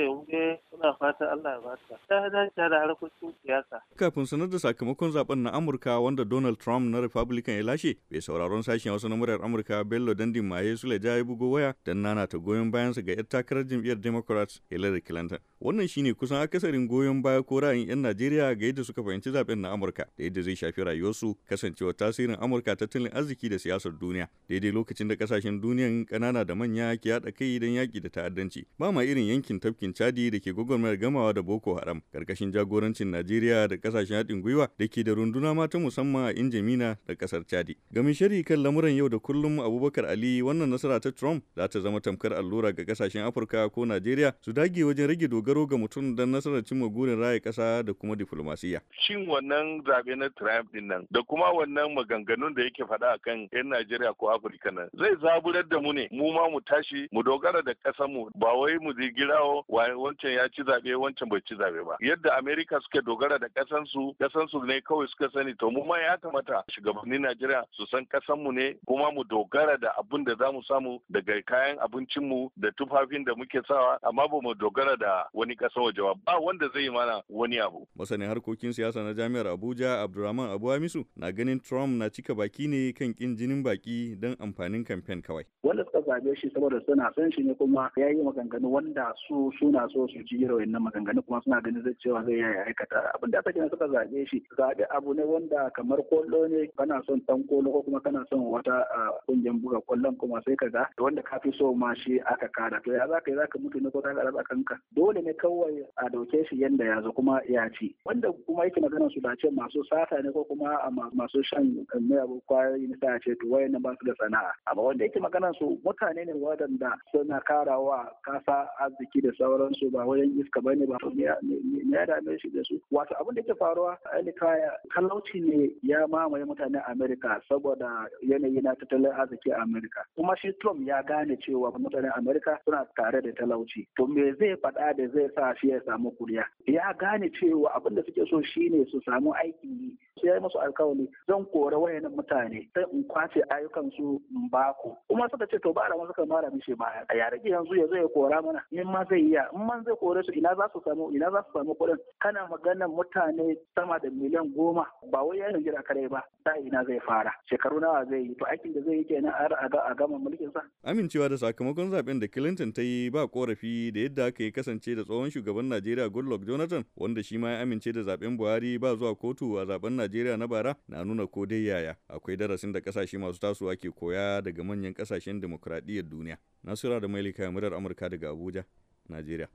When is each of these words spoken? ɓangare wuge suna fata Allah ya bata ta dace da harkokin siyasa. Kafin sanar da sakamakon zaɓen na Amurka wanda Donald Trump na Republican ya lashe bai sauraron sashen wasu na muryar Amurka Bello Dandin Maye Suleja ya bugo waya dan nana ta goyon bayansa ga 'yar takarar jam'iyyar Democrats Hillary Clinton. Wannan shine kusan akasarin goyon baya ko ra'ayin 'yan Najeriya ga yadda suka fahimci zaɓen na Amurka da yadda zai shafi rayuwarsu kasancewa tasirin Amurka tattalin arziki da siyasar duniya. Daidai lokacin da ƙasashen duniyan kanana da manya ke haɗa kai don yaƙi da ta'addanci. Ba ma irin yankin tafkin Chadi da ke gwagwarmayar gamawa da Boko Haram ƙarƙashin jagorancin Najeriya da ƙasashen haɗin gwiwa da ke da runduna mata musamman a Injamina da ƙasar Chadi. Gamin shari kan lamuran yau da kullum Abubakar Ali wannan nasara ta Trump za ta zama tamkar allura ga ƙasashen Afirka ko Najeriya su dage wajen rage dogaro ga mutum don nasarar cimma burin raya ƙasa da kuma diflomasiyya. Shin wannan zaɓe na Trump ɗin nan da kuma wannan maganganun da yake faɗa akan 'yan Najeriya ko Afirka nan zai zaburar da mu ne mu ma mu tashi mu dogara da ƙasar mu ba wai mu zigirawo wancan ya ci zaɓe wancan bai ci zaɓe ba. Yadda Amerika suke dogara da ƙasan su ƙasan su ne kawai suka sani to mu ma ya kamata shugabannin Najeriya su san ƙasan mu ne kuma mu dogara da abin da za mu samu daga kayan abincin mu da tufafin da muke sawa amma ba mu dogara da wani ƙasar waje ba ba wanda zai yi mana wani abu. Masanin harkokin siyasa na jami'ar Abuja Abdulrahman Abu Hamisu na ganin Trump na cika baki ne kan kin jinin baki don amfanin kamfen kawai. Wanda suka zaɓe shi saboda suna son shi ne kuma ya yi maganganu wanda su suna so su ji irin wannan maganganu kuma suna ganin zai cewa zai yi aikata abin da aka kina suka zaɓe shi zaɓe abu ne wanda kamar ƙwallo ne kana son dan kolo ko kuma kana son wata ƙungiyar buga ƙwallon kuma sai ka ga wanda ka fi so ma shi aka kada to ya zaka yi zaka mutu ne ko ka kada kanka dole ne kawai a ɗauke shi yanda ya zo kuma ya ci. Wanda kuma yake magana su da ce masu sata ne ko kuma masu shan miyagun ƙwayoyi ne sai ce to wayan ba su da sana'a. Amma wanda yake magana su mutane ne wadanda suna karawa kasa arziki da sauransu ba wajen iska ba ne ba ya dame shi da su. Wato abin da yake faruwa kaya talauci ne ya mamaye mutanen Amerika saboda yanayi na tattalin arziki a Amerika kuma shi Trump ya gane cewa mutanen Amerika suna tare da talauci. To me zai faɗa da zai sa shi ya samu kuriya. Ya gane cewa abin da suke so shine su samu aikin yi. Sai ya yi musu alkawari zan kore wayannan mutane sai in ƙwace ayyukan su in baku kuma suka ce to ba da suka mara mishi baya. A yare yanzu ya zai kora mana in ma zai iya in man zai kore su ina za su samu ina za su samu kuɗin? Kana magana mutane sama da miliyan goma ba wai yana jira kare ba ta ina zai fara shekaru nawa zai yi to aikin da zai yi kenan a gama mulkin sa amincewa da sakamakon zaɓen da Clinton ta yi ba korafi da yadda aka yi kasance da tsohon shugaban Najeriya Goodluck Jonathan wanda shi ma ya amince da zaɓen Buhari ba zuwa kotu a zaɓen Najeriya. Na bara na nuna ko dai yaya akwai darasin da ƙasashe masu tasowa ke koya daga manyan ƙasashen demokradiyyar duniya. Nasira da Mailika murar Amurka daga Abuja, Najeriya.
ɓangare 0.00 0.08
wuge 0.08 0.58
suna 0.70 0.92
fata 0.98 1.30
Allah 1.32 1.52
ya 1.52 1.60
bata 1.60 1.98
ta 2.08 2.28
dace 2.30 2.68
da 2.70 2.78
harkokin 2.80 3.32
siyasa. 3.42 3.80
Kafin 3.96 4.24
sanar 4.26 4.48
da 4.48 4.58
sakamakon 4.58 5.10
zaɓen 5.12 5.42
na 5.42 5.50
Amurka 5.50 6.00
wanda 6.00 6.24
Donald 6.24 6.58
Trump 6.58 6.86
na 6.90 7.00
Republican 7.00 7.54
ya 7.56 7.62
lashe 7.62 7.96
bai 8.10 8.20
sauraron 8.20 8.62
sashen 8.62 8.92
wasu 8.92 9.08
na 9.08 9.16
muryar 9.16 9.40
Amurka 9.44 9.84
Bello 9.88 10.14
Dandin 10.14 10.44
Maye 10.44 10.76
Suleja 10.76 11.16
ya 11.16 11.24
bugo 11.24 11.50
waya 11.50 11.74
dan 11.84 12.02
nana 12.02 12.26
ta 12.26 12.38
goyon 12.38 12.70
bayansa 12.70 13.02
ga 13.04 13.12
'yar 13.12 13.24
takarar 13.28 13.64
jam'iyyar 13.64 14.00
Democrats 14.00 14.60
Hillary 14.70 15.00
Clinton. 15.00 15.38
Wannan 15.60 15.88
shine 15.88 16.14
kusan 16.14 16.40
akasarin 16.40 16.88
goyon 16.88 17.20
baya 17.22 17.42
ko 17.44 17.60
ra'ayin 17.60 17.88
'yan 17.92 18.00
Najeriya 18.00 18.48
ga 18.56 18.64
yadda 18.66 18.80
suka 18.84 19.02
fahimci 19.04 19.28
zaɓen 19.30 19.60
na 19.60 19.72
Amurka 19.76 20.06
da 20.16 20.24
yadda 20.24 20.40
zai 20.42 20.56
shafi 20.56 20.80
rayuwarsu 20.84 21.36
kasancewa 21.48 21.92
tasirin 21.92 22.36
Amurka 22.40 22.72
tattalin 22.76 23.12
arziki 23.12 23.48
da 23.52 23.58
siyasar 23.60 23.92
duniya. 23.92 24.28
Daidai 24.48 24.72
lokacin 24.72 25.08
da 25.08 25.14
ƙasashen 25.20 25.60
duniyan 25.60 26.06
kanana 26.08 26.44
da 26.48 26.54
manya 26.54 26.96
ke 26.96 27.12
haɗa 27.12 27.32
kai 27.36 27.58
don 27.60 27.76
yaƙi 27.76 28.00
da 28.00 28.08
ta'addanci. 28.08 28.64
Ba 28.78 28.90
ma 28.90 29.02
irin 29.04 29.28
yankin 29.28 29.60
tafkin 29.60 29.92
Chadi 29.92 30.30
da 30.32 30.38
ke 30.40 30.48
gwagwarmayar 30.56 30.96
gamawa 30.96 31.34
da 31.34 31.42
Boko 31.42 31.74
Haram 31.76 32.00
ƙarƙashin 32.14 32.52
jagorancin 32.56 33.12
Najeriya 33.12 33.68
da 33.68 33.76
ƙasashen 33.76 34.16
haɗin 34.16 34.40
gwiwa 34.40 34.68
da 34.78 34.86
ke 34.88 35.04
da 35.04 35.12
runduna 35.12 35.54
mata 35.54 35.76
musamman 35.78 36.24
a 36.24 36.32
Injamina 36.32 36.96
da 37.06 37.12
ƙasar 37.14 37.44
Chadi. 37.44 37.76
Gamin 37.92 38.14
shari 38.14 38.42
kan 38.44 38.56
lamuran 38.64 38.96
yau 38.96 39.08
da 39.10 39.18
kullum 39.18 39.60
Abubakar 39.60 40.08
Ali 40.08 40.40
wannan 40.40 40.70
nasara 40.72 40.98
ta 41.02 41.10
Trump 41.10 41.44
za 41.54 41.68
ta 41.68 41.80
zama 41.80 42.00
tamkar 42.00 42.32
allura 42.32 42.72
ga 42.72 42.82
ƙasashen 42.82 43.28
Afirka 43.28 43.68
ko 43.70 43.84
Najeriya 43.84 44.32
su 44.40 44.52
dage 44.54 44.80
wajen 44.80 45.06
rage 45.06 45.28
dogaro 45.28 45.49
ga 45.54 45.76
mutum 45.76 46.14
don 46.16 46.30
nasarar 46.30 46.62
cimma 46.64 46.88
burin 46.88 47.18
raya 47.20 47.40
ƙasa 47.40 47.82
da 47.84 47.92
kuma 47.92 48.14
diflomasiyya. 48.16 48.80
Shin 49.02 49.26
wannan 49.26 49.82
zaɓe 49.84 50.16
na 50.16 50.28
Trump 50.36 50.72
ɗin 50.72 50.86
nan 50.86 51.06
da 51.10 51.22
kuma 51.22 51.52
wannan 51.52 51.94
maganganun 51.94 52.54
da 52.54 52.62
yake 52.62 52.84
faɗa 52.86 53.14
akan 53.14 53.48
'yan 53.52 53.68
Najeriya 53.68 54.14
ko 54.18 54.28
Afirka 54.30 54.70
nan 54.72 54.88
zai 54.98 55.14
zaburar 55.22 55.68
da 55.68 55.80
mu 55.80 55.92
ne 55.92 56.08
mu 56.12 56.32
ma 56.32 56.48
mu 56.50 56.60
tashi 56.60 57.08
mu 57.12 57.22
dogara 57.22 57.62
da 57.64 57.72
ƙasar 57.84 58.08
mu 58.08 58.30
ba 58.34 58.54
wai 58.56 58.78
mu 58.80 58.92
zigirawo 58.94 59.64
wancan 59.68 60.32
ya 60.34 60.48
ci 60.48 60.62
zaɓe 60.62 60.94
wancan 60.96 61.28
bai 61.28 61.40
ci 61.46 61.54
zaɓe 61.54 61.84
ba. 61.86 61.96
Yadda 62.00 62.38
Amerika 62.38 62.80
suke 62.82 63.04
dogara 63.04 63.38
da 63.38 63.48
ƙasan 63.48 63.86
su 63.86 64.14
ƙasan 64.20 64.48
su 64.50 64.62
ne 64.64 64.80
kawai 64.80 65.08
suka 65.08 65.30
sani 65.34 65.54
to 65.58 65.70
mu 65.70 65.84
ma 65.84 65.96
ya 65.98 66.16
kamata 66.16 66.62
shugabannin 66.70 67.22
Najeriya 67.26 67.64
su 67.72 67.86
san 67.90 68.06
ƙasan 68.06 68.42
mu 68.42 68.52
ne 68.52 68.74
kuma 68.86 69.10
mu 69.12 69.24
dogara 69.24 69.78
da 69.80 69.92
abin 69.98 70.24
da 70.24 70.34
za 70.36 70.52
mu 70.52 70.62
samu 70.62 70.98
daga 71.10 71.42
kayan 71.46 71.78
abincin 71.78 72.28
mu 72.28 72.48
da 72.56 72.70
tufafin 72.78 73.24
da 73.24 73.34
muke 73.34 73.60
sawa 73.66 73.98
amma 74.02 74.28
ba 74.28 74.40
mu 74.42 74.54
dogara 74.54 74.96
da 74.98 75.24
wani 75.40 75.56
ƙasar 75.56 75.82
waje 75.82 76.02
ba 76.04 76.14
ba 76.26 76.38
wanda 76.40 76.68
zai 76.74 76.82
yi 76.82 76.90
mana 76.90 77.22
wani 77.28 77.58
abu. 77.58 77.86
Masanin 77.96 78.28
harkokin 78.28 78.72
siyasa 78.72 79.02
na 79.02 79.14
jami'ar 79.14 79.46
Abuja 79.48 80.02
Abdulrahman 80.04 80.50
Abu 80.52 80.68
Hamisu 80.68 81.04
na 81.16 81.32
ganin 81.32 81.60
Trump 81.60 81.96
na 81.96 82.08
cika 82.10 82.34
baki 82.34 82.68
ne 82.68 82.92
kan 82.92 83.14
kin 83.14 83.36
jinin 83.36 83.62
baki 83.64 84.20
don 84.20 84.36
amfanin 84.36 84.84
kamfen 84.84 85.22
kawai. 85.22 85.44
Wanda 85.62 85.84
suka 85.88 86.00
zaɓe 86.04 86.36
shi 86.36 86.50
saboda 86.52 86.80
suna 86.84 87.10
son 87.16 87.32
shi 87.32 87.42
ne 87.42 87.54
kuma 87.54 87.90
ya 87.96 88.08
yi 88.08 88.20
maganganu 88.22 88.68
wanda 88.70 89.12
su 89.28 89.50
suna 89.58 89.88
so 89.92 90.06
su 90.12 90.20
ji 90.28 90.44
irin 90.44 90.60
wannan 90.60 90.82
maganganu 90.82 91.22
kuma 91.24 91.40
suna 91.44 91.60
ganin 91.62 91.82
zai 91.84 91.94
cewa 92.04 92.22
zai 92.24 92.34
yi 92.36 92.42
aikata 92.44 93.00
abin 93.16 93.30
da 93.30 93.38
aka 93.38 93.52
kina 93.52 93.70
suka 93.70 93.88
zaɓe 93.88 94.26
shi 94.28 94.42
zaɓe 94.58 94.84
abu 94.96 95.14
ne 95.14 95.22
wanda 95.24 95.70
kamar 95.74 95.98
ƙwallo 96.10 96.48
ne 96.50 96.66
kana 96.76 97.00
son 97.06 97.22
dan 97.26 97.44
kolo 97.48 97.72
ko 97.72 97.82
kuma 97.82 98.00
kana 98.00 98.24
son 98.28 98.44
wata 98.44 98.84
ƙungiyar 99.26 99.56
buga 99.62 99.80
ƙwallon 99.88 100.16
kuma 100.18 100.42
sai 100.44 100.56
ka 100.56 100.68
ga 100.68 100.84
wanda 100.98 101.22
ka 101.22 101.38
fi 101.40 101.50
so 101.58 101.72
ma 101.74 101.94
shi 101.94 102.20
aka 102.20 102.48
kada 102.52 102.80
to 102.84 102.92
ya 102.92 103.06
zaka 103.08 103.30
yi 103.30 103.36
zaka 103.36 103.58
mutu 103.58 103.80
ne 103.80 103.90
ko 103.90 104.00
ka 104.02 104.12
kada 104.14 104.42
kanka 104.44 104.76
dole 104.94 105.22
ne 105.22 105.29
kawai 105.34 105.84
a 105.96 106.08
ɗauke 106.10 106.46
shi 106.48 106.60
yanda 106.60 106.84
ya 106.84 107.02
zo 107.02 107.12
kuma 107.12 107.40
ya 107.48 107.68
ci. 107.78 107.94
Wanda 108.04 108.32
kuma 108.46 108.64
yake 108.64 108.80
magana 108.80 109.08
su 109.12 109.20
da 109.20 109.34
ce 109.36 109.50
masu 109.50 109.84
sata 109.90 110.22
ne 110.22 110.30
ko 110.32 110.44
kuma 110.44 110.78
masu 111.14 111.42
shan 111.44 111.86
miyagun 112.00 112.40
ƙwayoyi 112.48 112.88
ne 112.88 112.96
sai 113.00 113.18
ce 113.20 113.34
to 113.40 113.46
wayan 113.48 113.76
ba 113.82 113.94
su 114.00 114.06
da 114.06 114.14
sana'a. 114.20 114.52
Amma 114.70 114.82
wanda 114.82 115.04
yake 115.04 115.20
magana 115.20 115.52
su 115.58 115.78
mutane 115.84 116.24
ne 116.26 116.32
wadanda 116.32 116.94
suna 117.12 117.40
karawa 117.40 118.08
kasa 118.24 118.68
arziki 118.80 119.20
da 119.22 119.30
sauransu 119.38 119.90
ba 119.92 120.04
wajen 120.06 120.38
iska 120.40 120.60
ba 120.62 120.74
ne 120.74 120.86
ba 120.86 120.96
ya 121.16 122.06
dame 122.06 122.38
shi 122.38 122.50
da 122.50 122.62
su. 122.64 122.80
Wato 122.90 123.14
abin 123.20 123.34
da 123.34 123.40
yake 123.42 123.54
faruwa 123.58 123.98
kaya 124.38 124.72
talauci 124.94 125.40
ne 125.40 125.70
ya 125.82 126.06
mamaye 126.06 126.44
mutanen 126.44 126.82
Amerika 126.88 127.40
saboda 127.48 128.08
yanayi 128.22 128.62
na 128.62 128.74
tattalin 128.74 129.12
arziki 129.12 129.50
a 129.52 129.62
Amerika 129.62 130.04
kuma 130.16 130.36
shi 130.36 130.52
Trump 130.60 130.86
ya 130.86 131.02
gane 131.02 131.36
cewa 131.36 131.70
mutanen 131.78 132.10
Amerika 132.16 132.58
suna 132.64 132.86
tare 132.96 133.20
da 133.22 133.32
talauci. 133.32 133.86
To 133.96 134.06
me 134.06 134.32
zai 134.38 134.54
faɗa 134.56 134.96
da 134.96 135.06
zai 135.08 135.19
sa 135.34 135.54
shi 135.60 135.68
ya 135.68 135.80
samu 135.86 136.10
kuriya. 136.10 136.44
Ya 136.66 136.92
gane 136.98 137.30
cewa 137.30 137.74
abin 137.74 137.94
da 137.94 138.02
suke 138.02 138.24
so 138.30 138.42
shine 138.42 138.86
su 138.90 139.00
samu 139.04 139.34
aikin 139.34 139.76
yi. 139.82 139.96
Sai 140.20 140.28
ya 140.28 140.34
yi 140.34 140.40
musu 140.40 140.58
alkawari 140.60 141.08
zan 141.26 141.44
kore 141.52 141.76
wayannan 141.76 142.12
mutane 142.12 142.68
sai 142.74 142.84
in 142.92 143.04
ƙwace 143.08 143.40
ayyukan 143.50 143.90
su 143.96 144.20
in 144.30 144.48
baku 144.50 144.96
kuma 145.08 145.28
suka 145.30 145.46
ce 145.46 145.58
to 145.58 145.72
ba 145.72 145.88
da 145.88 145.96
suka 146.06 146.26
mara 146.26 146.50
mishi 146.50 146.74
baya. 146.74 147.04
A 147.08 147.16
yare 147.16 147.40
yanzu 147.44 147.74
ya 147.76 147.86
zai 147.88 148.06
kora 148.14 148.42
mana 148.42 148.62
in 148.70 148.86
ma 148.86 149.04
zai 149.08 149.20
iya 149.20 149.48
in 149.54 149.66
man 149.66 149.84
zai 149.84 149.94
kore 149.96 150.22
su 150.24 150.32
ina 150.32 150.54
za 150.56 150.68
su 150.72 150.80
samu 150.84 151.10
ina 151.14 151.30
za 151.30 151.42
su 151.46 151.58
samu 151.58 151.74
kuɗin? 151.74 151.96
Kana 152.20 152.46
magana 152.48 152.88
mutane 152.88 153.56
sama 153.74 153.98
da 153.98 154.08
miliyan 154.10 154.52
goma 154.54 154.86
ba 155.10 155.22
wai 155.24 155.38
yana 155.38 155.58
jira 155.58 155.82
kare 155.82 156.08
ba 156.08 156.22
ta 156.44 156.52
ina 156.58 156.84
zai 156.84 157.00
fara 157.06 157.32
shekaru 157.50 157.80
nawa 157.80 158.04
zai 158.10 158.22
yi 158.22 158.34
to 158.34 158.44
aikin 158.46 158.74
da 158.74 158.80
zai 158.86 158.96
yi 159.00 159.04
kenan 159.04 159.32
a 159.32 159.94
gama 159.94 160.18
mulkin 160.18 160.52
sa 160.52 160.62
amincewa 160.84 161.28
da 161.28 161.36
sakamakon 161.36 161.90
zaɓen 161.90 162.20
da 162.20 162.26
Clinton 162.28 162.72
ta 162.72 162.82
yi 162.82 163.10
ba 163.10 163.26
korafi 163.28 163.92
da 163.92 164.00
yadda 164.00 164.24
aka 164.26 164.42
yi 164.44 164.52
kasance 164.52 164.94
da 164.96 165.02
tsohon 165.04 165.30
shugaban 165.30 165.68
Najeriya 165.70 166.08
Goodluck 166.10 166.44
Jonathan 166.46 166.84
wanda 166.96 167.22
shi 167.22 167.38
ma 167.38 167.50
ya 167.50 167.62
amince 167.62 167.92
da 167.92 168.00
zaɓen 168.02 168.36
Buhari 168.36 168.78
ba 168.78 168.94
zuwa 168.96 169.14
kotu 169.14 169.58
a 169.58 169.64
zaɓen 169.66 169.96
Najeriya. 169.96 170.09
Na 170.36 170.46
bara 170.46 170.74
na 170.88 171.04
nuna 171.04 171.26
ko 171.26 171.46
dai 171.46 171.64
yaya 171.66 171.96
akwai 172.08 172.36
darasin 172.36 172.72
da 172.72 172.80
ƙasashe 172.80 173.18
masu 173.18 173.38
tasowa 173.40 173.76
ke 173.76 173.90
koya 173.90 174.42
daga 174.42 174.62
manyan 174.64 174.94
ƙasashen 174.94 175.40
demokradiyyar 175.40 176.04
duniya. 176.08 176.38
Nasira 176.64 177.00
da 177.00 177.08
Mailika 177.08 177.50
murar 177.50 177.72
Amurka 177.74 178.08
daga 178.10 178.28
Abuja, 178.30 178.64
Najeriya. 179.08 179.48